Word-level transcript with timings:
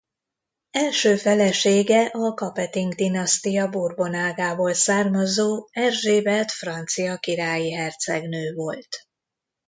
Első 0.71 1.15
felesége 1.17 2.05
a 2.05 2.33
Capeting-dinasztia 2.33 3.69
Bourbon-ágából 3.69 4.73
származó 4.73 5.67
Erzsébet 5.71 6.51
francia 6.51 7.17
királyi 7.17 7.71
hercegnő 7.71 8.53
volt. 8.53 9.07